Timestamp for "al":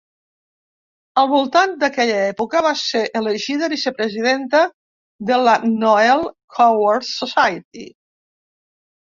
1.23-1.27